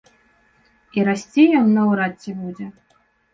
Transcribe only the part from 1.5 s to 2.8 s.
ён наўрад ці будзе.